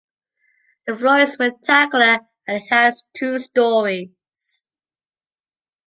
The 0.87 0.97
floor 0.97 1.19
is 1.19 1.37
rectangular 1.39 2.21
and 2.47 2.57
it 2.57 2.65
has 2.71 3.03
two 3.13 3.37
stories. 3.37 4.65